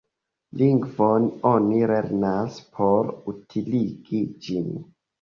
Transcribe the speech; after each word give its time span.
Lingvon 0.61 1.27
oni 1.51 1.85
lernas 1.93 2.59
por 2.81 3.15
utiligi 3.37 4.27
ĝin. 4.49 4.71